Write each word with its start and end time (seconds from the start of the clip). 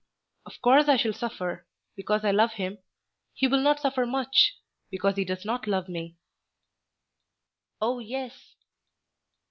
Of 0.47 0.59
course 0.63 0.87
I 0.87 0.97
shall 0.97 1.13
suffer, 1.13 1.67
because 1.95 2.25
I 2.25 2.31
love 2.31 2.53
him. 2.53 2.79
He 3.35 3.45
will 3.47 3.61
not 3.61 3.79
suffer 3.81 4.03
much, 4.07 4.57
because 4.89 5.15
he 5.15 5.23
does 5.23 5.45
not 5.45 5.67
love 5.67 5.87
me." 5.87 6.17
"Oh, 7.79 7.99
yes!" 7.99 8.55